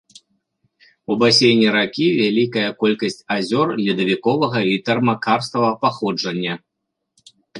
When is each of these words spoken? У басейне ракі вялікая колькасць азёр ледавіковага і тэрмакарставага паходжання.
У 1.11 1.17
басейне 1.23 1.67
ракі 1.75 2.07
вялікая 2.21 2.69
колькасць 2.81 3.21
азёр 3.37 3.67
ледавіковага 3.83 4.59
і 4.71 4.73
тэрмакарставага 4.89 5.75
паходжання. 5.87 6.53